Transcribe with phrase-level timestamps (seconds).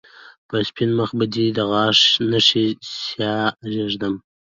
[0.47, 1.99] په سپين مخ به دې د غاښ
[2.29, 2.65] نښې
[3.01, 3.47] سياه
[3.91, 4.13] ږدم